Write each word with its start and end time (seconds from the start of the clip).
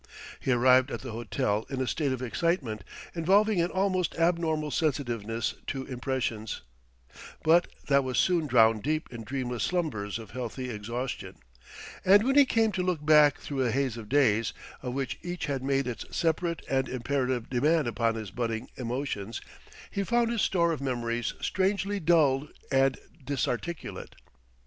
He 0.39 0.51
arrived 0.51 0.89
at 0.89 1.01
the 1.01 1.11
hotel 1.11 1.63
in 1.69 1.79
a 1.79 1.85
state 1.85 2.11
of 2.11 2.23
excitement 2.23 2.83
involving 3.13 3.61
an 3.61 3.69
almost 3.69 4.15
abnormal 4.17 4.71
sensitiveness 4.71 5.53
to 5.67 5.85
impressions; 5.85 6.63
but 7.43 7.67
that 7.87 8.03
was 8.03 8.17
soon 8.17 8.47
drowned 8.47 8.81
deep 8.81 9.13
in 9.13 9.23
dreamless 9.23 9.61
slumbers 9.61 10.17
of 10.17 10.31
healthy 10.31 10.71
exhaustion; 10.71 11.35
and 12.03 12.23
when 12.23 12.33
he 12.35 12.45
came 12.47 12.71
to 12.71 12.81
look 12.81 13.05
back 13.05 13.37
through 13.37 13.61
a 13.63 13.69
haze 13.69 13.95
of 13.95 14.09
days, 14.09 14.53
of 14.81 14.95
which 14.95 15.19
each 15.21 15.45
had 15.45 15.61
made 15.61 15.85
its 15.85 16.03
separate 16.09 16.65
and 16.67 16.89
imperative 16.89 17.47
demand 17.47 17.87
upon 17.87 18.15
his 18.15 18.31
budding 18.31 18.69
emotions, 18.77 19.39
he 19.91 20.03
found 20.03 20.31
his 20.31 20.41
store 20.41 20.71
of 20.71 20.81
memories 20.81 21.35
strangely 21.41 21.99
dulled 21.99 22.49
and 22.71 22.97
disarticulate. 23.23 24.15